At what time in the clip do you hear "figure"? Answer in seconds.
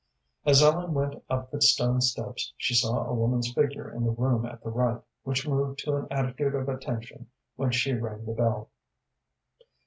3.53-3.87